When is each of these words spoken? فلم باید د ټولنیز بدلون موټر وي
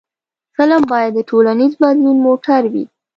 فلم 0.55 0.81
باید 0.91 1.11
د 1.15 1.19
ټولنیز 1.29 1.73
بدلون 1.81 2.17
موټر 2.27 2.61
وي 2.73 2.85